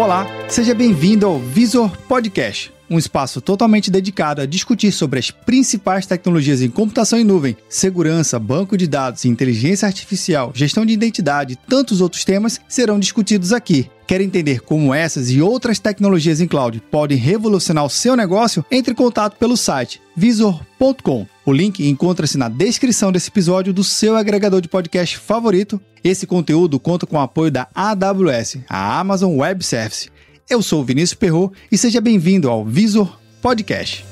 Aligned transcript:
Olá, 0.00 0.26
seja 0.48 0.74
bem-vindo 0.74 1.26
ao 1.26 1.38
Visor 1.38 1.94
Podcast, 2.08 2.72
um 2.88 2.98
espaço 2.98 3.38
totalmente 3.38 3.90
dedicado 3.90 4.40
a 4.40 4.46
discutir 4.46 4.92
sobre 4.92 5.18
as 5.18 5.30
principais 5.30 6.06
tecnologias 6.06 6.62
em 6.62 6.70
computação 6.70 7.18
em 7.18 7.22
nuvem, 7.22 7.54
segurança, 7.68 8.38
banco 8.38 8.78
de 8.78 8.86
dados, 8.86 9.26
inteligência 9.26 9.84
artificial, 9.84 10.52
gestão 10.54 10.86
de 10.86 10.94
identidade 10.94 11.52
e 11.52 11.56
tantos 11.68 12.00
outros 12.00 12.24
temas 12.24 12.58
serão 12.66 12.98
discutidos 12.98 13.52
aqui. 13.52 13.90
Quer 14.10 14.20
entender 14.20 14.58
como 14.62 14.92
essas 14.92 15.30
e 15.30 15.40
outras 15.40 15.78
tecnologias 15.78 16.40
em 16.40 16.48
cloud 16.48 16.82
podem 16.90 17.16
revolucionar 17.16 17.84
o 17.84 17.88
seu 17.88 18.16
negócio? 18.16 18.64
Entre 18.68 18.92
em 18.92 18.96
contato 18.96 19.36
pelo 19.36 19.56
site 19.56 20.02
visor.com. 20.16 21.28
O 21.46 21.52
link 21.52 21.88
encontra-se 21.88 22.36
na 22.36 22.48
descrição 22.48 23.12
desse 23.12 23.28
episódio 23.28 23.72
do 23.72 23.84
seu 23.84 24.16
agregador 24.16 24.60
de 24.60 24.66
podcast 24.66 25.16
favorito. 25.16 25.80
Esse 26.02 26.26
conteúdo 26.26 26.80
conta 26.80 27.06
com 27.06 27.14
o 27.14 27.20
apoio 27.20 27.52
da 27.52 27.68
AWS, 27.72 28.58
a 28.68 28.98
Amazon 28.98 29.36
Web 29.36 29.64
Service. 29.64 30.10
Eu 30.50 30.60
sou 30.60 30.80
o 30.80 30.84
Vinícius 30.84 31.14
Perro 31.14 31.52
e 31.70 31.78
seja 31.78 32.00
bem-vindo 32.00 32.50
ao 32.50 32.64
Visor 32.64 33.16
Podcast. 33.40 34.09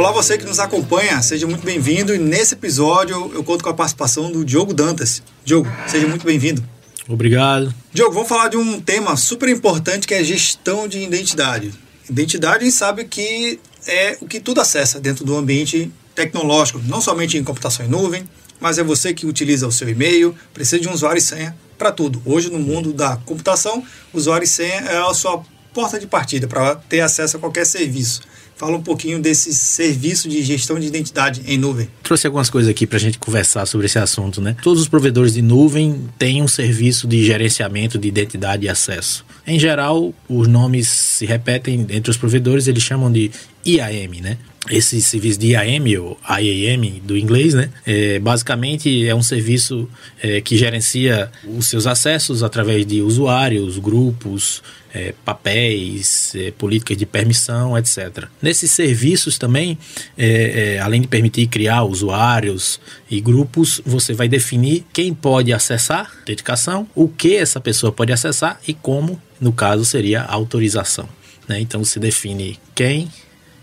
Olá 0.00 0.12
você 0.12 0.38
que 0.38 0.46
nos 0.46 0.58
acompanha, 0.58 1.20
seja 1.20 1.46
muito 1.46 1.62
bem-vindo 1.62 2.14
e 2.14 2.18
nesse 2.18 2.54
episódio 2.54 3.30
eu 3.34 3.44
conto 3.44 3.62
com 3.62 3.68
a 3.68 3.74
participação 3.74 4.32
do 4.32 4.46
Diogo 4.46 4.72
Dantas. 4.72 5.22
Diogo, 5.44 5.68
seja 5.86 6.08
muito 6.08 6.24
bem-vindo. 6.24 6.64
Obrigado. 7.06 7.74
Diogo, 7.92 8.14
vamos 8.14 8.26
falar 8.26 8.48
de 8.48 8.56
um 8.56 8.80
tema 8.80 9.14
super 9.18 9.46
importante 9.50 10.08
que 10.08 10.14
é 10.14 10.24
gestão 10.24 10.88
de 10.88 11.00
identidade. 11.00 11.74
Identidade 12.08 12.62
a 12.62 12.64
gente 12.64 12.74
sabe 12.74 13.04
que 13.04 13.60
é 13.86 14.16
o 14.22 14.26
que 14.26 14.40
tudo 14.40 14.62
acessa 14.62 14.98
dentro 14.98 15.22
do 15.22 15.36
ambiente 15.36 15.92
tecnológico, 16.14 16.80
não 16.86 17.02
somente 17.02 17.36
em 17.36 17.44
computação 17.44 17.84
em 17.84 17.88
nuvem, 17.90 18.26
mas 18.58 18.78
é 18.78 18.82
você 18.82 19.12
que 19.12 19.26
utiliza 19.26 19.66
o 19.66 19.72
seu 19.72 19.86
e-mail, 19.86 20.34
precisa 20.54 20.80
de 20.80 20.88
um 20.88 20.94
usuário 20.94 21.18
e 21.18 21.22
senha 21.22 21.54
para 21.76 21.92
tudo. 21.92 22.22
Hoje, 22.24 22.48
no 22.48 22.58
mundo 22.58 22.94
da 22.94 23.18
computação, 23.18 23.84
usuário 24.14 24.44
e 24.44 24.48
senha 24.48 24.76
é 24.76 24.96
a 24.96 25.12
sua 25.12 25.42
porta 25.74 26.00
de 26.00 26.06
partida 26.06 26.48
para 26.48 26.76
ter 26.76 27.00
acesso 27.00 27.36
a 27.36 27.40
qualquer 27.40 27.66
serviço. 27.66 28.22
Fala 28.60 28.76
um 28.76 28.82
pouquinho 28.82 29.18
desse 29.18 29.54
serviço 29.54 30.28
de 30.28 30.42
gestão 30.42 30.78
de 30.78 30.86
identidade 30.86 31.40
em 31.46 31.56
nuvem. 31.56 31.88
Trouxe 32.02 32.26
algumas 32.26 32.50
coisas 32.50 32.70
aqui 32.70 32.86
para 32.86 32.98
a 32.98 33.00
gente 33.00 33.18
conversar 33.18 33.64
sobre 33.64 33.86
esse 33.86 33.98
assunto, 33.98 34.42
né? 34.42 34.54
Todos 34.62 34.82
os 34.82 34.86
provedores 34.86 35.32
de 35.32 35.40
nuvem 35.40 36.10
têm 36.18 36.42
um 36.42 36.46
serviço 36.46 37.08
de 37.08 37.24
gerenciamento 37.24 37.96
de 37.96 38.06
identidade 38.06 38.66
e 38.66 38.68
acesso. 38.68 39.24
Em 39.46 39.58
geral, 39.58 40.12
os 40.28 40.46
nomes 40.46 40.88
se 40.88 41.24
repetem 41.24 41.86
entre 41.88 42.10
os 42.10 42.18
provedores, 42.18 42.66
eles 42.66 42.82
chamam 42.82 43.10
de 43.10 43.30
IAM, 43.64 44.20
né? 44.20 44.36
Esse 44.68 45.00
serviço 45.00 45.38
de 45.38 45.52
IAM 45.52 45.98
ou 46.00 46.18
IAM 46.28 47.00
do 47.02 47.16
inglês, 47.16 47.54
né? 47.54 47.70
É, 47.86 48.18
basicamente 48.18 49.06
é 49.06 49.14
um 49.14 49.22
serviço 49.22 49.88
é, 50.22 50.40
que 50.40 50.56
gerencia 50.56 51.30
os 51.46 51.66
seus 51.66 51.86
acessos 51.86 52.42
através 52.42 52.84
de 52.84 53.00
usuários, 53.00 53.78
grupos, 53.78 54.62
é, 54.92 55.14
papéis, 55.24 56.34
é, 56.34 56.50
políticas 56.50 56.96
de 56.96 57.06
permissão, 57.06 57.76
etc. 57.78 58.26
Nesses 58.42 58.70
serviços 58.70 59.38
também, 59.38 59.78
é, 60.18 60.74
é, 60.74 60.78
além 60.80 61.00
de 61.00 61.08
permitir 61.08 61.46
criar 61.46 61.84
usuários 61.84 62.80
e 63.10 63.20
grupos, 63.20 63.80
você 63.84 64.12
vai 64.12 64.28
definir 64.28 64.84
quem 64.92 65.14
pode 65.14 65.52
acessar 65.52 66.12
dedicação, 66.26 66.86
o 66.94 67.08
que 67.08 67.36
essa 67.36 67.60
pessoa 67.60 67.92
pode 67.92 68.12
acessar 68.12 68.60
e 68.68 68.74
como, 68.74 69.20
no 69.40 69.52
caso, 69.52 69.84
seria 69.84 70.22
a 70.22 70.34
autorização. 70.34 71.08
Né? 71.48 71.60
Então 71.60 71.82
você 71.82 71.98
define 71.98 72.58
quem 72.74 73.08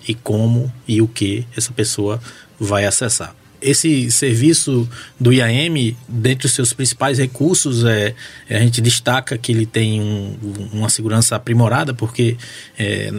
e 0.07 0.13
como 0.13 0.71
e 0.87 1.01
o 1.01 1.07
que 1.07 1.45
essa 1.55 1.71
pessoa 1.71 2.19
vai 2.59 2.85
acessar. 2.85 3.35
Esse 3.59 4.11
serviço 4.11 4.87
do 5.19 5.33
IAM, 5.33 5.95
dentre 6.07 6.45
os 6.45 6.53
seus 6.53 6.73
principais 6.73 7.17
recursos, 7.17 7.83
é, 7.83 8.13
a 8.49 8.59
gente 8.59 8.79
destaca 8.79 9.35
que 9.35 9.51
ele 9.51 9.65
tem 9.65 9.99
um, 9.99 10.37
uma 10.71 10.89
segurança 10.89 11.35
aprimorada, 11.35 11.91
porque 11.91 12.37
é, 12.77 13.11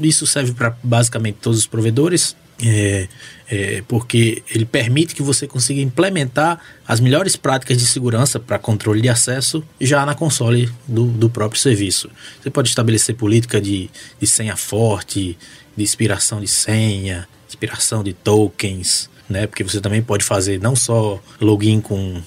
isso 0.00 0.26
serve 0.26 0.52
para 0.52 0.74
basicamente 0.82 1.36
todos 1.42 1.58
os 1.58 1.66
provedores, 1.66 2.34
é, 2.64 3.08
é, 3.50 3.82
porque 3.86 4.42
ele 4.54 4.64
permite 4.64 5.14
que 5.14 5.22
você 5.22 5.46
consiga 5.46 5.80
implementar 5.80 6.58
as 6.86 7.00
melhores 7.00 7.36
práticas 7.36 7.76
de 7.76 7.84
segurança 7.84 8.40
para 8.40 8.58
controle 8.58 9.02
de 9.02 9.08
acesso 9.08 9.62
já 9.80 10.06
na 10.06 10.14
console 10.14 10.70
do, 10.86 11.06
do 11.06 11.28
próprio 11.28 11.60
serviço. 11.60 12.08
Você 12.40 12.50
pode 12.50 12.68
estabelecer 12.68 13.14
política 13.14 13.60
de, 13.60 13.90
de 14.18 14.26
senha 14.26 14.56
forte, 14.56 15.36
de 15.76 15.82
inspiração 15.82 16.40
de 16.40 16.48
senha, 16.48 17.28
inspiração 17.48 18.02
de 18.02 18.12
tokens, 18.12 19.10
né? 19.28 19.46
Porque 19.46 19.64
você 19.64 19.80
também 19.80 20.02
pode 20.02 20.24
fazer 20.24 20.60
não 20.60 20.76
só 20.76 21.20
login 21.40 21.80
com, 21.80 22.22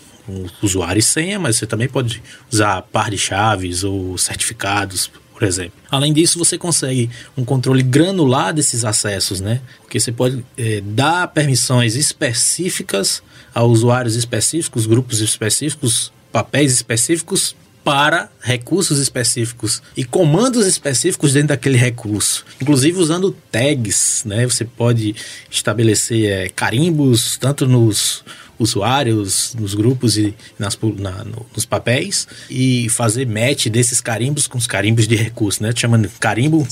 usuário 0.62 1.00
e 1.00 1.04
senha, 1.04 1.40
mas 1.40 1.58
você 1.58 1.68
também 1.68 1.88
pode 1.88 2.22
usar 2.52 2.82
par 2.82 3.10
de 3.12 3.18
chaves 3.18 3.84
ou 3.84 4.18
certificados, 4.18 5.12
por 5.32 5.44
exemplo. 5.44 5.74
Além 5.92 6.12
disso, 6.14 6.40
você 6.40 6.58
consegue 6.58 7.10
um 7.38 7.46
controle 7.46 7.84
granular 7.84 8.54
desses 8.54 8.84
acessos, 8.84 9.40
né? 9.40 9.62
Porque 9.82 10.00
você 10.00 10.12
pode 10.12 10.44
é, 10.58 10.82
dar 10.82 11.28
permissões 11.28 11.96
específicas 11.96 13.22
a 13.54 13.64
usuários 13.64 14.16
específicos, 14.16 14.86
grupos 14.86 15.22
específicos, 15.22 16.12
papéis 16.32 16.74
específicos 16.74 17.56
para 17.86 18.32
recursos 18.42 18.98
específicos 18.98 19.82
e 19.96 20.04
comandos 20.04 20.66
específicos 20.66 21.34
dentro 21.34 21.50
daquele 21.50 21.78
recurso, 21.78 22.44
inclusive 22.60 22.98
usando 22.98 23.32
tags, 23.52 24.24
né? 24.26 24.44
Você 24.44 24.66
pode 24.66 25.16
estabelecer 25.52 26.26
é, 26.26 26.50
carimbos 26.50 27.38
tanto 27.38 27.68
nos 27.68 28.24
usuários, 28.58 29.54
nos 29.54 29.76
grupos 29.76 30.18
e 30.18 30.34
nas, 30.58 30.78
na, 30.98 31.24
no, 31.24 31.46
nos 31.54 31.66
papéis 31.66 32.28
e 32.50 32.90
fazer 32.90 33.28
match 33.28 33.68
desses 33.68 34.02
carimbos 34.02 34.48
com 34.48 34.58
os 34.58 34.66
carimbos 34.66 35.08
de 35.08 35.16
recurso, 35.16 35.62
né? 35.62 35.72
Chamando 35.76 36.10
carimbo 36.20 36.68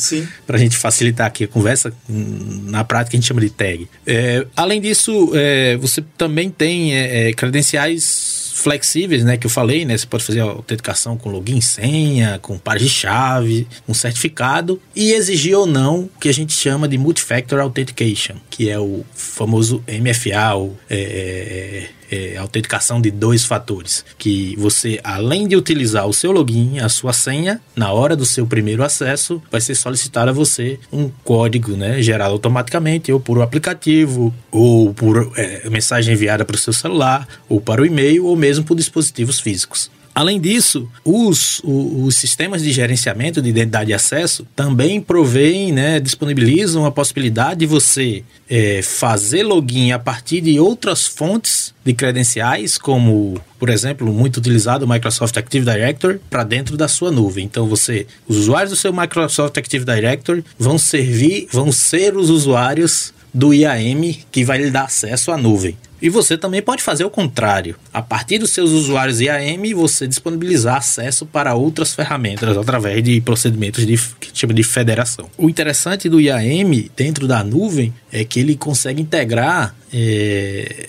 para 0.47 0.57
a 0.57 0.59
gente 0.59 0.75
facilitar 0.78 1.28
aqui 1.28 1.44
a 1.44 1.47
conversa. 1.47 1.94
Na 2.09 2.84
prática 2.84 3.16
a 3.16 3.19
gente 3.19 3.28
chama 3.28 3.41
de 3.41 3.52
tag. 3.52 3.88
É, 4.07 4.47
além 4.56 4.81
disso, 4.81 5.29
é, 5.35 5.78
você 5.78 6.03
também 6.18 6.50
tem 6.50 6.96
é, 6.96 7.29
é 7.29 7.34
credenciais 7.34 8.43
flexíveis, 8.63 9.24
né, 9.24 9.35
que 9.38 9.46
eu 9.46 9.51
falei, 9.51 9.84
né, 9.84 9.97
você 9.97 10.06
pode 10.06 10.24
fazer 10.24 10.40
autenticação 10.40 11.18
com 11.18 11.29
login, 11.29 11.59
senha, 11.59 12.40
com 12.41 12.57
par 12.57 12.78
de 12.78 12.88
chave, 12.88 13.68
um 13.88 13.94
certificado 13.94 14.81
e 14.96 15.12
exigir 15.12 15.57
ou 15.57 15.66
não 15.66 16.01
o 16.01 16.12
que 16.19 16.29
a 16.29 16.34
gente 16.34 16.53
chama 16.53 16.88
de 16.88 16.97
multifactor 16.97 17.59
authentication, 17.59 18.35
que 18.50 18.69
é 18.69 18.79
o 18.79 19.06
famoso 19.13 19.84
MFA, 19.88 20.53
ou 20.56 20.78
é, 20.90 20.96
é, 20.97 21.90
é, 22.12 22.38
autenticação 22.38 23.02
de 23.02 23.12
dois 23.12 23.46
fatores, 23.46 24.06
que 24.18 24.56
você, 24.58 25.00
além 25.03 25.47
de 25.47 25.56
utilizar 25.56 26.08
o 26.08 26.14
seu 26.14 26.31
login, 26.31 26.80
a 26.80 26.90
sua 26.90 27.14
senha, 27.14 27.62
na 27.75 27.91
hora 27.91 28.16
do 28.16 28.25
seu 28.25 28.46
primeiro 28.46 28.84
acesso, 28.84 29.41
vai 29.52 29.62
ser 29.62 29.75
solicitado 29.75 30.30
a 30.30 30.34
você 30.34 30.80
um 30.91 31.09
código, 31.24 31.72
né, 31.72 32.02
gerado 32.02 32.34
automaticamente, 32.34 33.12
ou 33.12 33.19
por 33.19 33.38
um 33.38 33.41
aplicativo, 33.41 34.34
ou 34.52 34.94
por 34.94 35.31
é, 35.36 35.69
mensagem 35.69 36.14
enviada 36.14 36.46
para 36.46 36.56
o 36.56 36.59
seu 36.59 36.74
celular, 36.74 37.28
ou 37.50 37.59
para 37.59 37.81
o 37.81 37.86
e-mail, 37.86 38.25
ou 38.25 38.35
mesmo 38.35 38.64
por 38.64 38.75
dispositivos 38.75 39.40
físicos. 39.40 39.90
Além 40.16 40.40
disso, 40.40 40.88
os, 41.03 41.59
os, 41.63 42.16
sistemas 42.16 42.62
de 42.62 42.72
gerenciamento 42.72 43.41
de 43.41 43.50
identidade 43.50 43.90
e 43.90 43.94
acesso 43.94 44.46
também 44.56 45.01
provêm, 45.01 45.72
né, 45.72 46.00
disponibilizam 46.00 46.85
a 46.85 46.91
possibilidade 46.91 47.62
de 47.62 47.66
você 47.66 48.23
é, 48.47 48.81
fazer 48.84 49.41
login 49.41 49.91
a 49.91 49.97
partir 49.97 50.41
de 50.41 50.59
outras 50.59 51.07
fontes 51.07 51.73
de 51.84 51.94
credenciais, 51.94 52.78
como, 52.78 53.41
por 53.57 53.69
exemplo, 53.69 54.13
muito 54.13 54.38
utilizado 54.38 54.85
o 54.85 54.90
Microsoft 54.90 55.35
Active 55.35 55.66
Directory, 55.66 56.19
para 56.29 56.44
dentro 56.44 56.78
da 56.78 56.88
sua 56.88 57.09
nuvem. 57.09 57.46
Então, 57.46 57.68
você, 57.68 58.06
os 58.28 58.38
usuários 58.38 58.69
do 58.69 58.75
seu 58.75 58.94
Microsoft 58.94 59.57
Active 59.57 59.84
Directory 59.84 60.46
vão 60.59 60.78
servir, 60.78 61.47
vão 61.52 61.72
ser 61.72 62.16
os 62.16 62.29
usuários 62.29 63.11
do 63.34 63.52
IAM 63.52 64.16
que 64.32 64.46
vai 64.46 64.59
lhe 64.59 64.70
dar 64.70 64.84
acesso 64.84 65.32
à 65.32 65.38
nuvem. 65.38 65.76
E 66.03 66.09
você 66.09 66.38
também 66.38 66.61
pode 66.61 66.84
fazer 66.84 67.05
o 67.05 67.09
contrário. 67.09 67.78
A 67.94 68.02
partir 68.02 68.38
dos 68.38 68.52
seus 68.52 68.72
usuários 68.72 69.22
IAM, 69.22 69.73
você 69.73 70.05
disponibilizar 70.05 70.76
acesso 70.76 71.26
para 71.26 71.55
outras 71.55 71.96
ferramentas 71.96 72.58
através 72.58 73.02
de 73.02 73.22
procedimentos 73.22 73.85
de, 73.85 73.97
que 74.20 74.29
chama 74.34 74.53
de 74.53 74.64
federação. 74.64 75.29
O 75.38 75.50
interessante 75.50 76.09
do 76.09 76.20
IAM 76.20 76.90
dentro 76.94 77.26
da 77.26 77.41
nuvem 77.41 77.94
é 78.11 78.26
que 78.26 78.41
ele 78.41 78.58
consegue 78.58 79.02
integrar 79.02 79.73
é, 79.94 80.88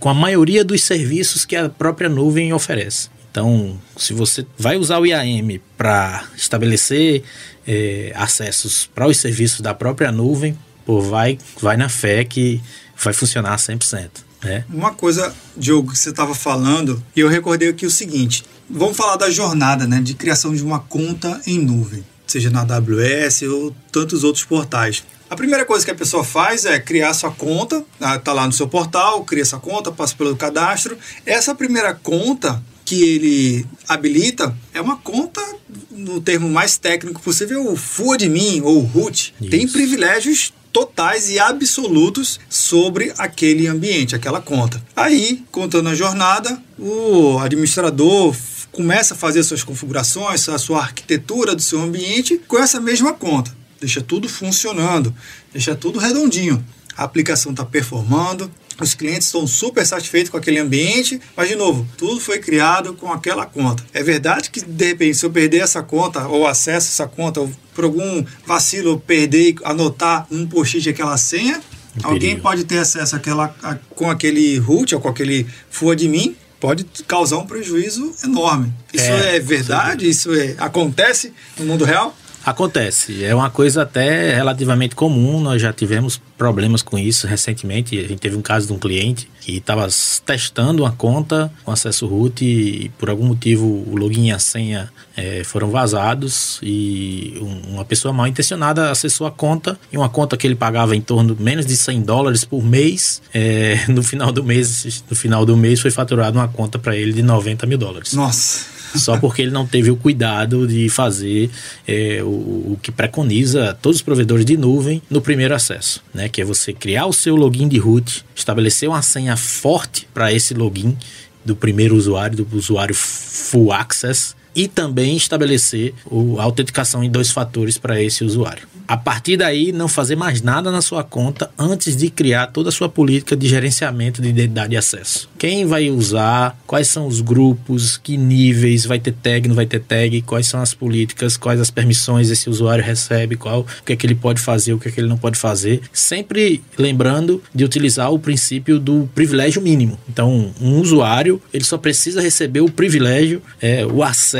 com 0.00 0.08
a 0.08 0.14
maioria 0.14 0.64
dos 0.64 0.82
serviços 0.82 1.44
que 1.44 1.54
a 1.54 1.68
própria 1.68 2.08
nuvem 2.08 2.50
oferece. 2.54 3.10
Então, 3.30 3.78
se 3.94 4.14
você 4.14 4.46
vai 4.56 4.78
usar 4.78 4.98
o 5.00 5.04
IAM 5.04 5.60
para 5.76 6.24
estabelecer 6.34 7.22
é, 7.68 8.10
acessos 8.14 8.88
para 8.94 9.06
os 9.06 9.18
serviços 9.18 9.60
da 9.60 9.74
própria 9.74 10.10
nuvem, 10.10 10.56
pô, 10.86 11.02
vai, 11.02 11.36
vai 11.60 11.76
na 11.76 11.90
fé 11.90 12.24
que 12.24 12.62
vai 12.96 13.12
funcionar 13.12 13.54
100%. 13.58 14.24
É. 14.44 14.64
Uma 14.68 14.92
coisa, 14.92 15.34
Diogo, 15.56 15.92
que 15.92 15.98
você 15.98 16.10
estava 16.10 16.34
falando, 16.34 17.02
e 17.14 17.20
eu 17.20 17.28
recordei 17.28 17.68
aqui 17.68 17.86
o 17.86 17.90
seguinte: 17.90 18.44
vamos 18.68 18.96
falar 18.96 19.16
da 19.16 19.30
jornada 19.30 19.86
né, 19.86 20.00
de 20.00 20.14
criação 20.14 20.54
de 20.54 20.62
uma 20.62 20.80
conta 20.80 21.40
em 21.46 21.58
nuvem, 21.58 22.04
seja 22.26 22.50
na 22.50 22.60
AWS 22.60 23.42
ou 23.42 23.74
tantos 23.90 24.24
outros 24.24 24.44
portais. 24.44 25.04
A 25.28 25.34
primeira 25.34 25.64
coisa 25.64 25.84
que 25.84 25.90
a 25.90 25.94
pessoa 25.94 26.22
faz 26.22 26.64
é 26.64 26.78
criar 26.78 27.12
sua 27.12 27.32
conta, 27.32 27.84
está 28.00 28.30
ah, 28.30 28.34
lá 28.34 28.46
no 28.46 28.52
seu 28.52 28.68
portal, 28.68 29.24
cria 29.24 29.42
essa 29.42 29.58
conta, 29.58 29.90
passa 29.90 30.14
pelo 30.14 30.36
cadastro. 30.36 30.96
Essa 31.24 31.52
primeira 31.52 31.92
conta, 31.94 32.62
que 32.84 33.02
ele 33.02 33.66
habilita 33.88 34.56
é 34.72 34.80
uma 34.80 34.96
conta, 34.96 35.42
no 35.90 36.20
termo 36.20 36.48
mais 36.48 36.78
técnico 36.78 37.20
possível, 37.20 37.68
o 37.70 37.76
full 37.76 38.12
admin 38.12 38.60
ou 38.62 38.78
root. 38.80 39.34
Isso. 39.40 39.50
Tem 39.50 39.66
privilégios 39.66 40.52
totais 40.76 41.30
e 41.30 41.38
absolutos 41.38 42.38
sobre 42.50 43.10
aquele 43.16 43.66
ambiente, 43.66 44.14
aquela 44.14 44.42
conta. 44.42 44.78
Aí, 44.94 45.42
contando 45.50 45.88
a 45.88 45.94
jornada, 45.94 46.62
o 46.78 47.38
administrador 47.38 48.36
começa 48.70 49.14
a 49.14 49.16
fazer 49.16 49.42
suas 49.42 49.64
configurações, 49.64 50.46
a 50.50 50.58
sua 50.58 50.80
arquitetura 50.80 51.54
do 51.54 51.62
seu 51.62 51.80
ambiente 51.80 52.38
com 52.46 52.58
essa 52.58 52.78
mesma 52.78 53.14
conta. 53.14 53.56
Deixa 53.80 54.02
tudo 54.02 54.28
funcionando, 54.28 55.14
deixa 55.50 55.74
tudo 55.74 55.98
redondinho. 55.98 56.62
A 56.94 57.04
aplicação 57.04 57.52
está 57.52 57.64
performando, 57.64 58.50
os 58.80 58.94
clientes 58.94 59.26
estão 59.26 59.46
super 59.46 59.86
satisfeitos 59.86 60.30
com 60.30 60.36
aquele 60.36 60.58
ambiente, 60.58 61.20
mas 61.36 61.48
de 61.48 61.56
novo, 61.56 61.86
tudo 61.96 62.20
foi 62.20 62.38
criado 62.38 62.94
com 62.94 63.12
aquela 63.12 63.46
conta. 63.46 63.84
É 63.92 64.02
verdade 64.02 64.50
que 64.50 64.60
de 64.60 64.86
repente, 64.86 65.16
se 65.16 65.24
eu 65.24 65.30
perder 65.30 65.58
essa 65.58 65.82
conta 65.82 66.26
ou 66.28 66.46
acesso 66.46 66.88
a 66.88 66.90
essa 66.90 67.06
conta, 67.06 67.40
ou 67.40 67.50
por 67.74 67.84
algum 67.84 68.24
vacilo 68.46 68.90
eu 68.90 68.98
perder 68.98 69.50
e 69.50 69.56
anotar 69.64 70.26
um 70.30 70.46
post-it 70.46 70.88
aquela 70.88 71.16
senha, 71.16 71.60
alguém 72.02 72.38
pode 72.38 72.64
ter 72.64 72.78
acesso 72.78 73.16
àquela, 73.16 73.54
a, 73.62 73.74
com 73.94 74.10
aquele 74.10 74.58
root 74.58 74.94
ou 74.94 75.00
com 75.00 75.08
aquele 75.08 75.46
full 75.70 75.90
admin 75.90 76.36
pode 76.58 76.84
causar 77.06 77.38
um 77.38 77.46
prejuízo 77.46 78.14
enorme. 78.24 78.72
Isso 78.92 79.04
é, 79.04 79.36
é 79.36 79.40
verdade? 79.40 80.08
Isso 80.08 80.34
é, 80.34 80.54
acontece 80.58 81.32
no 81.58 81.66
mundo 81.66 81.84
real? 81.84 82.16
Acontece. 82.46 83.24
É 83.24 83.34
uma 83.34 83.50
coisa 83.50 83.82
até 83.82 84.32
relativamente 84.32 84.94
comum. 84.94 85.40
Nós 85.40 85.60
já 85.60 85.72
tivemos 85.72 86.20
problemas 86.38 86.80
com 86.80 86.96
isso 86.96 87.26
recentemente. 87.26 87.98
A 87.98 88.02
gente 88.02 88.20
teve 88.20 88.36
um 88.36 88.40
caso 88.40 88.68
de 88.68 88.72
um 88.72 88.78
cliente 88.78 89.28
que 89.40 89.56
estava 89.56 89.88
testando 90.24 90.84
uma 90.84 90.92
conta 90.92 91.50
com 91.64 91.72
acesso 91.72 92.06
root 92.06 92.44
e 92.44 92.88
por 92.90 93.10
algum 93.10 93.26
motivo 93.26 93.66
o 93.66 93.96
login 93.96 94.28
e 94.28 94.30
a 94.30 94.38
senha 94.38 94.88
é, 95.16 95.42
foram 95.42 95.70
vazados 95.70 96.60
e 96.62 97.36
um, 97.40 97.74
uma 97.74 97.84
pessoa 97.84 98.14
mal 98.14 98.28
intencionada 98.28 98.92
acessou 98.92 99.26
a 99.26 99.30
conta 99.32 99.76
e 99.92 99.96
uma 99.96 100.08
conta 100.08 100.36
que 100.36 100.46
ele 100.46 100.54
pagava 100.54 100.94
em 100.94 101.00
torno 101.00 101.34
de 101.34 101.42
menos 101.42 101.66
de 101.66 101.76
100 101.76 102.02
dólares 102.02 102.44
por 102.44 102.64
mês. 102.64 103.20
É, 103.34 103.86
no 103.90 104.04
final 104.04 104.30
do 104.30 104.44
mês, 104.44 105.02
no 105.10 105.16
final 105.16 105.44
do 105.44 105.56
mês 105.56 105.80
foi 105.80 105.90
faturado 105.90 106.38
uma 106.38 106.46
conta 106.46 106.78
para 106.78 106.96
ele 106.96 107.12
de 107.12 107.22
90 107.22 107.66
mil 107.66 107.76
dólares. 107.78 108.12
Nossa! 108.12 108.75
Só 108.96 109.18
porque 109.18 109.42
ele 109.42 109.50
não 109.50 109.66
teve 109.66 109.90
o 109.90 109.96
cuidado 109.96 110.66
de 110.66 110.88
fazer 110.88 111.50
é, 111.86 112.22
o, 112.22 112.26
o, 112.26 112.78
que 112.80 112.92
preconiza 112.92 113.76
todos 113.80 113.96
os 113.96 114.02
provedores 114.02 114.44
de 114.44 114.56
nuvem 114.56 115.02
no 115.10 115.20
primeiro 115.20 115.54
acesso, 115.54 116.02
né? 116.12 116.28
Que 116.28 116.42
é 116.42 116.44
você 116.44 116.72
criar 116.72 117.06
o 117.06 117.12
seu 117.12 117.34
login 117.34 117.66
de 117.66 117.78
root, 117.78 118.24
estabelecer 118.34 118.88
uma 118.88 119.02
senha 119.02 119.36
forte 119.36 120.06
para 120.12 120.32
esse 120.32 120.54
login 120.54 120.96
do 121.44 121.56
primeiro 121.56 121.96
usuário, 121.96 122.44
do 122.44 122.56
usuário 122.56 122.94
full 122.94 123.72
access, 123.72 124.35
e 124.56 124.66
também 124.66 125.16
estabelecer 125.16 125.94
a 126.38 126.42
autenticação 126.42 127.04
em 127.04 127.10
dois 127.10 127.30
fatores 127.30 127.76
para 127.76 128.02
esse 128.02 128.24
usuário 128.24 128.66
a 128.86 128.96
partir 128.96 129.36
daí 129.36 129.72
não 129.72 129.88
fazer 129.88 130.16
mais 130.16 130.42
nada 130.42 130.70
na 130.70 130.80
sua 130.80 131.02
conta 131.02 131.50
antes 131.58 131.96
de 131.96 132.08
criar 132.08 132.48
toda 132.48 132.68
a 132.68 132.72
sua 132.72 132.88
política 132.88 133.36
de 133.36 133.48
gerenciamento 133.48 134.22
de 134.22 134.28
identidade 134.28 134.74
e 134.74 134.76
acesso. 134.76 135.28
Quem 135.38 135.66
vai 135.66 135.90
usar, 135.90 136.58
quais 136.66 136.88
são 136.88 137.06
os 137.06 137.20
grupos, 137.20 137.96
que 137.96 138.16
níveis, 138.16 138.84
vai 138.84 138.98
ter 138.98 139.12
tag, 139.12 139.48
não 139.48 139.54
vai 139.54 139.66
ter 139.66 139.80
tag, 139.80 140.22
quais 140.22 140.46
são 140.46 140.60
as 140.60 140.72
políticas, 140.72 141.36
quais 141.36 141.60
as 141.60 141.70
permissões 141.70 142.30
esse 142.30 142.48
usuário 142.48 142.84
recebe, 142.84 143.36
qual 143.36 143.60
o 143.60 143.84
que 143.84 143.92
é 143.92 143.96
que 143.96 144.06
ele 144.06 144.14
pode 144.14 144.40
fazer, 144.40 144.72
o 144.72 144.78
que 144.78 144.88
é 144.88 144.90
que 144.90 145.00
ele 145.00 145.08
não 145.08 145.18
pode 145.18 145.38
fazer. 145.38 145.80
Sempre 145.92 146.62
lembrando 146.78 147.42
de 147.54 147.64
utilizar 147.64 148.12
o 148.12 148.18
princípio 148.18 148.78
do 148.78 149.08
privilégio 149.14 149.60
mínimo. 149.60 149.98
Então, 150.08 150.52
um 150.60 150.80
usuário, 150.80 151.40
ele 151.52 151.64
só 151.64 151.76
precisa 151.76 152.20
receber 152.20 152.60
o 152.60 152.70
privilégio, 152.70 153.42
é, 153.60 153.84
o 153.84 154.02
acesso, 154.02 154.36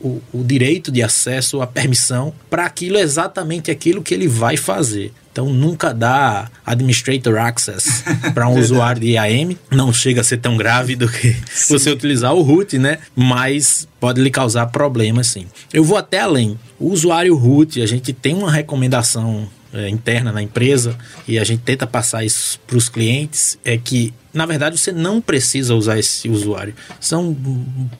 o, 0.00 0.22
o 0.32 0.42
direito 0.44 0.90
de 0.90 1.02
acesso, 1.02 1.60
a 1.60 1.66
permissão 1.66 2.32
para 2.48 2.64
aquilo 2.64 2.98
exatamente 2.98 3.70
aquilo 3.70 3.90
aquilo 3.90 4.02
que 4.02 4.14
ele 4.14 4.28
vai 4.28 4.56
fazer. 4.56 5.12
Então 5.32 5.48
nunca 5.48 5.94
dá 5.94 6.50
administrator 6.66 7.38
access 7.38 8.02
para 8.34 8.48
um 8.48 8.58
usuário 8.58 9.00
de 9.00 9.12
IAM. 9.12 9.56
Não 9.70 9.92
chega 9.92 10.20
a 10.20 10.24
ser 10.24 10.38
tão 10.38 10.56
grave 10.56 10.96
do 10.96 11.08
que 11.08 11.36
sim. 11.52 11.74
você 11.74 11.90
utilizar 11.90 12.34
o 12.34 12.42
root, 12.42 12.78
né? 12.78 12.98
Mas 13.14 13.86
pode 13.98 14.20
lhe 14.20 14.30
causar 14.30 14.66
problemas 14.66 15.28
sim. 15.28 15.46
Eu 15.72 15.84
vou 15.84 15.96
até 15.96 16.20
além. 16.20 16.58
O 16.78 16.90
usuário 16.90 17.36
root, 17.36 17.80
a 17.80 17.86
gente 17.86 18.12
tem 18.12 18.34
uma 18.34 18.50
recomendação 18.50 19.48
é, 19.72 19.88
interna 19.88 20.32
na 20.32 20.42
empresa 20.42 20.96
e 21.28 21.38
a 21.38 21.44
gente 21.44 21.62
tenta 21.62 21.86
passar 21.86 22.24
isso 22.24 22.58
para 22.66 22.76
os 22.76 22.88
clientes 22.88 23.56
é 23.64 23.78
que 23.78 24.12
na 24.32 24.46
verdade 24.46 24.78
você 24.78 24.92
não 24.92 25.20
precisa 25.20 25.74
usar 25.74 25.98
esse 25.98 26.28
usuário. 26.28 26.74
São 27.00 27.36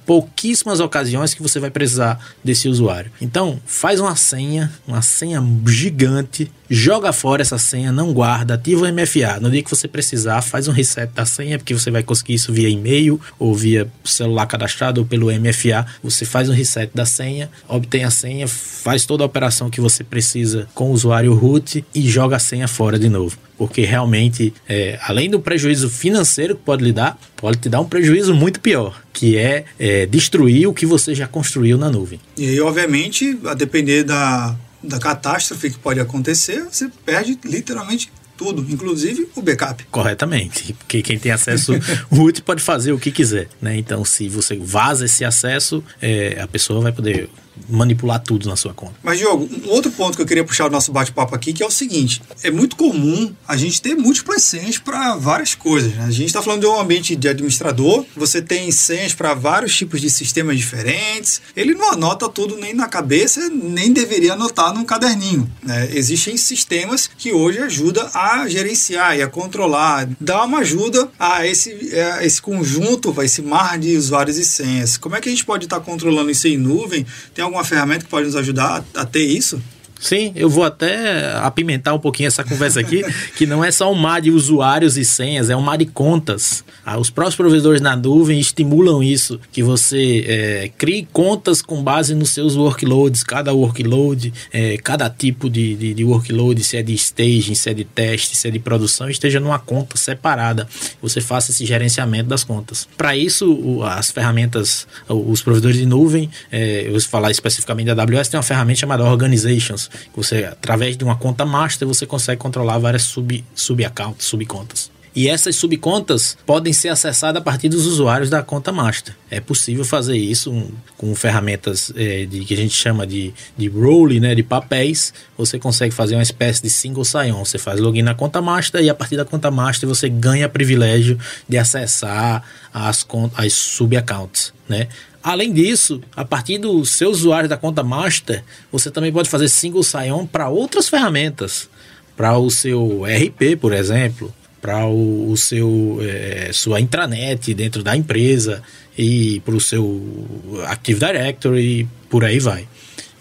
pouquíssimas 0.07 0.81
ocasiões 0.81 1.35
que 1.35 1.43
você 1.43 1.59
vai 1.59 1.71
precisar 1.71 2.19
desse 2.43 2.69
usuário. 2.69 3.11
Então, 3.21 3.61
faz 3.67 4.01
uma 4.01 4.17
senha, 4.17 4.73
uma 4.87 5.03
senha 5.03 5.43
gigante, 5.67 6.51
joga 6.69 7.13
fora 7.13 7.43
essa 7.43 7.59
senha, 7.59 7.91
não 7.91 8.13
guarda, 8.13 8.55
ativa 8.55 8.87
o 8.87 8.93
MFA. 8.93 9.41
No 9.41 9.51
dia 9.51 9.63
que 9.63 9.71
você 9.71 9.89
precisar, 9.89 10.41
faz 10.43 10.69
um 10.69 10.73
reset 10.73 11.13
da 11.13 11.27
senha, 11.27 11.59
porque 11.59 11.75
você 11.75 11.91
vai 11.91 12.03
conseguir 12.03 12.35
isso 12.35 12.53
via 12.53 12.69
e-mail 12.69 13.21
ou 13.39 13.55
via 13.55 13.91
celular 14.05 14.47
cadastrado 14.47 15.01
ou 15.01 15.07
pelo 15.07 15.27
MFA. 15.27 15.85
Você 16.03 16.25
faz 16.25 16.49
um 16.49 16.53
reset 16.53 16.91
da 16.95 17.05
senha, 17.05 17.51
obtém 17.69 18.05
a 18.05 18.11
senha, 18.11 18.47
faz 18.47 19.05
toda 19.05 19.25
a 19.25 19.27
operação 19.27 19.69
que 19.69 19.81
você 19.81 20.05
precisa 20.05 20.69
com 20.75 20.91
o 20.91 20.93
usuário 20.93 21.35
root 21.35 21.85
e 21.95 22.09
joga 22.09 22.37
a 22.37 22.41
senha 22.41 22.69
fora 22.69 22.99
de 22.99 23.09
novo 23.09 23.37
porque 23.61 23.83
realmente, 23.83 24.55
é, 24.67 24.99
além 25.03 25.29
do 25.29 25.39
prejuízo 25.39 25.91
financeiro 25.91 26.57
que 26.57 26.63
pode 26.63 26.83
lhe 26.83 26.95
dar, 26.95 27.21
pode 27.37 27.59
te 27.59 27.69
dar 27.69 27.83
um 27.83 27.85
prejuízo 27.85 28.33
muito 28.33 28.59
pior, 28.59 29.03
que 29.13 29.37
é, 29.37 29.67
é 29.79 30.07
destruir 30.07 30.67
o 30.67 30.73
que 30.73 30.87
você 30.87 31.15
já 31.15 31.29
construiu 31.29 31.77
na 31.77 31.91
nuvem. 31.91 32.19
E 32.39 32.49
aí, 32.49 32.61
obviamente, 32.63 33.39
a 33.45 33.53
depender 33.53 34.03
da, 34.03 34.57
da 34.83 34.99
catástrofe 34.99 35.69
que 35.69 35.79
pode 35.79 36.01
acontecer, 36.01 36.65
você 36.71 36.91
perde 37.05 37.39
literalmente 37.45 38.11
tudo, 38.35 38.65
inclusive 38.73 39.29
o 39.37 39.43
backup. 39.43 39.85
Corretamente, 39.91 40.73
porque 40.73 41.03
quem 41.03 41.19
tem 41.19 41.31
acesso 41.31 41.75
root 42.11 42.41
pode 42.41 42.63
fazer 42.63 42.93
o 42.93 42.99
que 42.99 43.13
quiser, 43.13 43.47
né? 43.61 43.77
Então, 43.77 44.07
se 44.07 44.27
você 44.27 44.57
vaza 44.57 45.05
esse 45.05 45.23
acesso, 45.23 45.85
é, 46.01 46.41
a 46.41 46.49
pessoa 46.49 46.81
vai 46.81 46.93
poder 46.93 47.29
manipular 47.69 48.21
tudo 48.21 48.49
na 48.49 48.57
sua 48.57 48.73
conta. 48.75 48.95
Mas, 49.03 49.19
Diogo, 49.19 49.49
um 49.65 49.69
outro 49.71 49.91
ponto 49.93 50.17
que 50.17 50.23
eu 50.23 50.27
queria 50.27 50.45
puxar 50.45 50.67
o 50.67 50.71
nosso 50.71 50.93
bate-papo 50.93 51.35
aqui, 51.35 51.53
que 51.53 51.63
é 51.63 51.67
o 51.67 51.71
seguinte: 51.71 52.23
é 52.43 52.51
muito 52.51 52.77
comum 52.77 53.33
a 53.47 53.57
gente 53.57 53.81
ter 53.81 53.95
múltiplas 53.95 54.43
senhas 54.43 54.79
para 54.79 55.17
várias 55.17 55.55
coisas. 55.55 55.95
Né? 55.95 56.05
A 56.05 56.11
gente 56.11 56.27
está 56.27 56.43
falando 56.43 56.61
de 56.61 56.67
um 56.67 56.81
ambiente 56.81 57.15
de 57.17 57.29
administrador, 57.29 58.05
você 58.17 58.41
tem 58.41 58.71
senhas 58.71 59.15
para 59.15 59.35
vários 59.35 59.75
tipos 59.77 60.01
de 60.01 60.11
sistemas 60.11 60.59
diferentes. 60.59 61.41
Ele 61.57 61.75
não 61.75 61.93
anota 61.93 62.29
tudo 62.29 62.57
nem 62.57 62.75
na 62.75 62.89
cabeça, 62.89 63.49
nem 63.51 63.93
deveria 63.93 64.35
anotar 64.35 64.73
num 64.75 64.85
caderninho. 64.85 65.51
Né? 65.63 65.91
Existem 65.93 66.37
sistemas 66.37 67.09
que 67.19 67.33
hoje 67.33 67.59
ajudam 67.59 68.09
a 68.15 68.49
gerenciar 68.49 69.17
e 69.17 69.23
a 69.23 69.29
controlar, 69.29 70.09
dar 70.21 70.45
uma 70.45 70.59
ajuda 70.59 71.09
a 71.19 71.47
esse, 71.47 71.71
a 72.17 72.25
esse 72.25 72.41
conjunto, 72.41 73.19
a 73.19 73.25
esse 73.25 73.43
mar 73.43 73.79
de 73.79 73.97
usuários 73.97 74.39
e 74.39 74.45
senhas. 74.45 74.97
Como 74.97 75.17
é 75.17 75.21
que 75.21 75.29
a 75.29 75.33
gente 75.33 75.45
pode 75.45 75.67
estar 75.67 75.79
tá 75.79 75.85
controlando 75.85 76.31
isso 76.31 76.47
em 76.49 76.57
nuvem? 76.57 77.07
Tem 77.35 77.45
alguma 77.51 77.65
ferramenta 77.65 78.05
que 78.05 78.11
pode 78.11 78.27
nos 78.27 78.37
ajudar 78.37 78.85
a, 78.95 79.03
a 79.03 79.05
ter 79.05 79.25
isso? 79.25 79.61
Sim, 80.01 80.33
eu 80.35 80.49
vou 80.49 80.65
até 80.65 81.37
apimentar 81.37 81.93
um 81.93 81.99
pouquinho 81.99 82.27
essa 82.27 82.43
conversa 82.43 82.81
aqui, 82.81 83.05
que 83.37 83.45
não 83.45 83.63
é 83.63 83.71
só 83.71 83.93
um 83.93 83.95
mar 83.95 84.23
de 84.23 84.31
usuários 84.31 84.97
e 84.97 85.05
senhas, 85.05 85.51
é 85.51 85.57
um 85.57 85.61
mar 85.61 85.77
de 85.77 85.85
contas. 85.85 86.65
Ah, 86.85 86.99
os 86.99 87.11
próprios 87.11 87.37
provedores 87.37 87.83
na 87.83 87.95
nuvem 87.95 88.41
estimulam 88.41 89.03
isso, 89.03 89.39
que 89.53 89.63
você 89.63 90.25
é, 90.27 90.71
crie 90.79 91.07
contas 91.13 91.61
com 91.61 91.83
base 91.83 92.15
nos 92.15 92.31
seus 92.31 92.57
workloads, 92.57 93.23
cada 93.23 93.53
workload, 93.53 94.33
é, 94.51 94.79
cada 94.79 95.11
tipo 95.11 95.51
de, 95.51 95.77
de, 95.77 95.93
de, 95.93 96.05
workload, 96.05 96.65
se 96.65 96.79
é 96.79 96.83
de 96.83 96.95
staging, 96.95 97.55
se 97.55 97.69
é 97.69 97.75
de 97.75 97.85
teste, 97.85 98.35
se 98.35 98.49
é 98.49 98.51
de 98.51 98.59
produção, 98.59 99.11
esteja 99.11 99.39
numa 99.39 99.59
conta 99.59 99.99
separada. 99.99 100.67
Você 101.03 101.21
faça 101.21 101.51
esse 101.51 101.67
gerenciamento 101.67 102.29
das 102.29 102.43
contas. 102.43 102.89
Para 102.97 103.15
isso, 103.15 103.83
as 103.83 104.11
ferramentas, 104.11 104.87
os 105.07 105.43
provedores 105.43 105.77
de 105.77 105.85
nuvem, 105.85 106.31
é, 106.51 106.87
eu 106.87 106.93
vou 106.93 107.01
falar 107.03 107.31
especificamente 107.31 107.93
da 107.95 108.03
AWS, 108.03 108.29
tem 108.29 108.39
uma 108.39 108.43
ferramenta 108.43 108.81
chamada 108.81 109.05
Organizations, 109.05 109.90
você, 110.15 110.45
através 110.45 110.97
de 110.97 111.05
uma 111.05 111.17
conta 111.17 111.45
master, 111.45 111.87
você 111.87 112.07
consegue 112.07 112.41
controlar 112.41 112.79
várias 112.79 113.03
sub, 113.03 113.45
sub-accounts, 113.55 114.27
subcontas. 114.27 114.91
E 115.15 115.29
essas 115.29 115.57
subcontas 115.57 116.39
podem 116.47 116.73
ser 116.73 116.89
acessadas 116.89 117.41
a 117.41 117.45
partir 117.45 117.69
dos 117.69 117.85
usuários 117.85 118.31
da 118.31 118.43
conta 118.43 118.71
master. 118.71 119.15
É 119.29 119.41
possível 119.41 119.85
fazer 119.85 120.17
isso 120.17 120.71
com 120.97 121.15
ferramentas 121.17 121.93
é, 121.97 122.27
de, 122.27 122.45
que 122.45 122.55
a 122.55 122.57
gente 122.57 122.75
chama 122.75 123.07
de, 123.07 123.35
de 123.57 123.69
role, 123.69 124.21
né, 124.21 124.35
de 124.35 124.43
papéis. 124.43 125.13
Você 125.37 125.59
consegue 125.59 125.93
fazer 125.93 126.15
uma 126.15 126.23
espécie 126.23 126.63
de 126.63 126.71
single 126.71 127.05
sign-on. 127.05 127.45
Você 127.45 127.59
faz 127.59 127.81
login 127.81 128.03
na 128.03 128.15
conta 128.15 128.41
master 128.41 128.83
e 128.83 128.89
a 128.89 128.95
partir 128.95 129.17
da 129.17 129.25
conta 129.25 129.51
master 129.51 129.89
você 129.89 130.09
ganha 130.09 130.49
privilégio 130.49 131.19
de 131.49 131.59
acessar 131.59 132.45
as, 132.73 133.05
as 133.37 133.53
sub-accounts. 133.53 134.53
Né? 134.69 134.87
Além 135.23 135.53
disso, 135.53 136.01
a 136.17 136.25
partir 136.25 136.59
do 136.59 136.85
seu 136.85 137.11
usuário 137.11 137.49
da 137.49 137.57
conta 137.57 137.83
master, 137.83 138.45
você 138.71 138.91
também 138.91 139.13
pode 139.13 139.29
fazer 139.29 139.49
single 139.49 139.83
sign-on 139.83 140.25
para 140.25 140.49
outras 140.49 140.89
ferramentas, 140.89 141.69
para 142.17 142.39
o 142.39 142.49
seu 142.49 143.03
RP, 143.05 143.57
por 143.61 143.73
exemplo, 143.73 144.33
para 144.61 144.87
o, 144.87 145.31
o, 145.31 145.37
seu 145.37 145.99
é, 146.03 146.51
sua 146.53 146.81
intranet 146.81 147.55
dentro 147.55 147.83
da 147.83 147.97
empresa 147.97 148.63
e 148.97 149.41
para 149.41 149.55
o 149.55 149.61
seu 149.61 150.63
Active 150.67 151.01
Directory 151.01 151.81
e 151.81 151.89
por 152.09 152.25
aí 152.25 152.39
vai. 152.39 152.67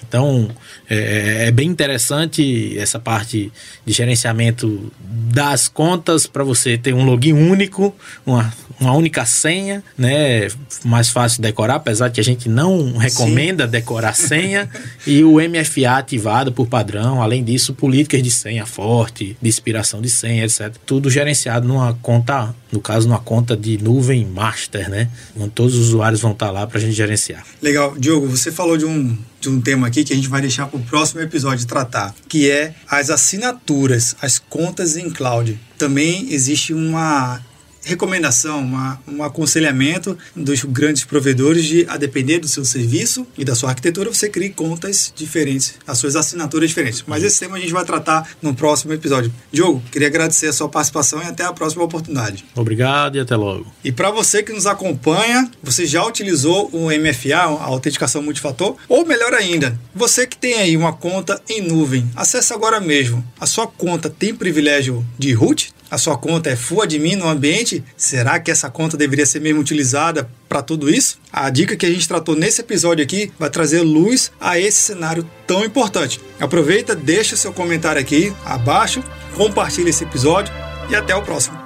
Então, 0.10 0.50
é, 0.89 1.46
é, 1.46 1.51
bem 1.51 1.70
interessante 1.70 2.75
essa 2.80 3.00
parte 3.00 3.51
de 3.86 3.94
gerenciamento 3.94 4.92
das 5.00 5.68
contas 5.68 6.25
para 6.25 6.44
você 6.44 6.80
ter 6.80 6.96
um 6.96 7.06
login 7.06 7.34
único, 7.34 7.96
uma, 8.25 8.51
uma 8.80 8.94
única 8.94 9.24
senha, 9.24 9.84
né? 9.96 10.48
Mais 10.84 11.10
fácil 11.10 11.44
decorar, 11.44 11.75
apesar 11.75 12.10
que 12.10 12.20
a 12.20 12.24
gente 12.24 12.50
não 12.50 12.98
recomenda 12.98 13.66
Sim. 13.66 13.72
decorar 13.72 14.13
senha. 14.13 14.68
e 15.06 15.24
o 15.24 15.36
MFA 15.36 15.98
ativado 16.00 16.51
por 16.51 16.66
padrão. 16.66 17.22
Além 17.22 17.44
disso, 17.44 17.75
políticas 17.75 18.24
de 18.24 18.32
senha 18.32 18.66
forte, 18.66 19.38
de 19.39 19.48
inspiração 19.48 20.01
de 20.01 20.10
senha, 20.10 20.44
etc. 20.44 20.74
Tudo 20.88 21.08
gerenciado 21.12 21.68
numa 21.68 21.94
conta, 22.01 22.56
no 22.72 22.80
caso, 22.80 23.08
numa 23.08 23.20
conta 23.20 23.58
de 23.58 23.78
nuvem 23.82 24.26
master, 24.26 24.90
né? 24.90 25.10
Onde 25.36 25.50
todos 25.50 25.76
os 25.76 25.88
usuários 25.88 26.22
vão 26.22 26.32
estar 26.32 26.52
lá 26.52 26.68
para 26.68 26.78
a 26.78 26.82
gente 26.82 26.94
gerenciar. 26.94 27.46
Legal. 27.62 27.96
Diogo, 27.98 28.28
você 28.28 28.52
falou 28.52 28.78
de 28.78 28.86
um, 28.86 29.18
de 29.40 29.50
um 29.50 29.60
tema 29.60 29.88
aqui 29.88 30.04
que 30.04 30.14
a 30.14 30.16
gente 30.16 30.28
vai 30.28 30.42
deixar 30.42 30.68
para 30.68 30.80
o 30.80 30.84
próximo 30.84 31.22
episódio 31.22 31.66
tratar, 31.66 32.14
que 32.28 32.50
é 32.50 32.74
as 32.88 33.10
assinaturas, 33.10 34.16
as 34.22 34.38
contas 34.38 34.98
em 34.98 35.10
cloud. 35.10 35.60
Também 35.78 36.32
existe 36.32 36.74
uma 36.74 37.42
recomendação, 37.89 38.60
uma, 38.60 39.01
um 39.08 39.24
aconselhamento 39.24 40.17
dos 40.36 40.63
grandes 40.63 41.03
provedores 41.03 41.65
de, 41.65 41.86
a 41.89 41.98
depender 41.98 42.39
do 42.39 42.48
seu 42.48 42.63
serviço 42.63 43.27
e 43.38 43.43
da 43.43 43.55
sua 43.55 43.69
arquitetura, 43.69 44.13
você 44.13 44.29
crie 44.29 44.50
contas 44.50 45.12
diferentes, 45.15 45.75
as 45.86 45.98
suas 45.98 46.15
assinaturas 46.15 46.69
diferentes. 46.69 47.03
Mas 47.08 47.24
esse 47.24 47.39
tema 47.39 47.58
a 47.58 47.60
gente 47.60 47.74
vai 47.74 47.84
tratar 47.84 48.29
no 48.41 48.53
próximo 48.53 48.93
episódio. 48.93 49.34
Diogo, 49.51 49.81
queria 49.91 50.08
agradecer 50.08 50.48
a 50.48 50.53
sua 50.53 50.69
participação 50.69 51.22
e 51.22 51.25
até 51.25 51.43
a 51.43 51.51
próxima 51.51 51.84
oportunidade. 51.84 52.46
Obrigado 52.55 53.17
e 53.17 53.19
até 53.19 53.36
logo. 53.36 53.65
E 53.84 53.91
para 53.91 54.12
você 54.12 54.43
que 54.43 54.53
nos 54.53 54.67
acompanha, 54.67 55.50
você 55.62 55.86
já 55.86 56.05
utilizou 56.05 56.69
o 56.72 56.89
MFA, 56.89 57.36
a 57.36 57.65
autenticação 57.65 58.22
multifator? 58.22 58.75
Ou 58.88 59.05
melhor 59.05 59.34
ainda, 59.34 59.79
você 59.93 60.27
que 60.27 60.38
tem 60.38 60.55
aí 60.55 60.77
uma 60.77 60.93
conta 60.93 61.41
em 61.50 61.62
nuvem, 61.62 62.10
acesse 62.15 62.53
agora 62.53 62.79
mesmo. 62.79 63.25
A 63.39 63.46
sua 63.46 63.67
conta 63.67 64.10
tem 64.10 64.36
privilégio 64.36 65.05
de 65.17 65.34
root? 65.34 65.74
A 65.89 65.98
sua 65.98 66.17
conta 66.17 66.50
é 66.50 66.55
full 66.55 66.81
admin 66.81 67.15
no 67.15 67.27
ambiente, 67.27 67.84
será 67.98 68.39
que 68.39 68.51
essa 68.51 68.69
conta 68.69 68.96
deveria 68.96 69.25
ser 69.25 69.39
mesmo 69.39 69.60
utilizada 69.60 70.29
para 70.48 70.62
tudo 70.62 70.89
isso? 70.89 71.19
A 71.31 71.50
dica 71.50 71.75
que 71.75 71.86
a 71.86 71.89
gente 71.89 72.08
tratou 72.08 72.36
nesse 72.36 72.62
episódio 72.62 73.03
aqui 73.03 73.31
vai 73.38 73.50
trazer 73.50 73.81
luz 73.81 74.31
a 74.39 74.60
esse 74.60 74.77
cenário 74.77 75.29
tão 75.46 75.65
importante. 75.65 76.19
Aproveita, 76.39 76.96
deixa 76.96 77.36
seu 77.36 77.51
comentário 77.51 78.01
aqui 78.01 78.34
abaixo, 78.46 79.03
compartilhe 79.36 79.89
esse 79.89 80.03
episódio 80.03 80.53
e 80.89 80.96
até 80.96 81.15
o 81.15 81.22
próximo. 81.22 81.59